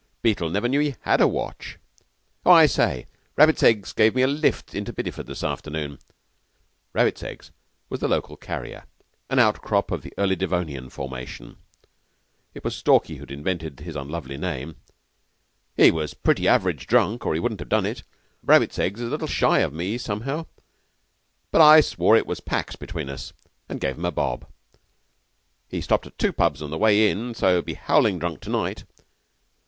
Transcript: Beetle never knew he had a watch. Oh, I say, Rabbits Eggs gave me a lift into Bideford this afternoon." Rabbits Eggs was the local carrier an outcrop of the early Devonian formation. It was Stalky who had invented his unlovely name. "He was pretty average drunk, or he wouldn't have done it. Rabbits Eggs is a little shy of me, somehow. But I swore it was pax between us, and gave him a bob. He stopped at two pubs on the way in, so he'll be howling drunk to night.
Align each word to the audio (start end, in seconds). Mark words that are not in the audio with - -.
Beetle 0.23 0.49
never 0.49 0.67
knew 0.67 0.79
he 0.79 0.95
had 1.01 1.21
a 1.21 1.27
watch. 1.27 1.77
Oh, 2.43 2.49
I 2.49 2.65
say, 2.65 3.05
Rabbits 3.35 3.61
Eggs 3.61 3.93
gave 3.93 4.15
me 4.15 4.23
a 4.23 4.27
lift 4.27 4.73
into 4.73 4.91
Bideford 4.91 5.27
this 5.27 5.43
afternoon." 5.43 5.99
Rabbits 6.91 7.21
Eggs 7.21 7.51
was 7.87 7.99
the 7.99 8.07
local 8.07 8.35
carrier 8.35 8.85
an 9.29 9.37
outcrop 9.37 9.91
of 9.91 10.01
the 10.01 10.11
early 10.17 10.35
Devonian 10.35 10.89
formation. 10.89 11.57
It 12.55 12.63
was 12.63 12.75
Stalky 12.75 13.17
who 13.17 13.21
had 13.21 13.29
invented 13.29 13.81
his 13.81 13.95
unlovely 13.95 14.37
name. 14.37 14.75
"He 15.77 15.91
was 15.91 16.15
pretty 16.15 16.47
average 16.47 16.87
drunk, 16.87 17.23
or 17.23 17.35
he 17.35 17.39
wouldn't 17.39 17.59
have 17.59 17.69
done 17.69 17.85
it. 17.85 18.01
Rabbits 18.41 18.79
Eggs 18.79 19.01
is 19.01 19.07
a 19.07 19.11
little 19.11 19.27
shy 19.27 19.59
of 19.59 19.71
me, 19.71 19.99
somehow. 19.99 20.47
But 21.51 21.61
I 21.61 21.79
swore 21.79 22.17
it 22.17 22.25
was 22.25 22.39
pax 22.39 22.75
between 22.75 23.07
us, 23.07 23.33
and 23.69 23.79
gave 23.79 23.99
him 23.99 24.05
a 24.05 24.11
bob. 24.11 24.47
He 25.69 25.79
stopped 25.79 26.07
at 26.07 26.17
two 26.17 26.33
pubs 26.33 26.63
on 26.63 26.71
the 26.71 26.79
way 26.79 27.11
in, 27.11 27.35
so 27.35 27.51
he'll 27.51 27.61
be 27.61 27.75
howling 27.75 28.17
drunk 28.17 28.39
to 28.41 28.49
night. 28.49 28.83